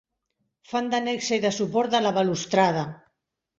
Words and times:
Fan 0.71 0.89
de 0.93 1.01
nexe 1.09 1.37
i 1.41 1.45
de 1.45 1.53
suport 1.59 1.95
de 1.99 2.03
la 2.07 2.17
balustrada. 2.19 2.89